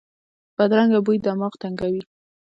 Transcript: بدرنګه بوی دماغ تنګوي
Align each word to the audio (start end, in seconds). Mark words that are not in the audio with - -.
بدرنګه 0.55 0.99
بوی 1.05 1.17
دماغ 1.25 1.53
تنګوي 1.61 2.01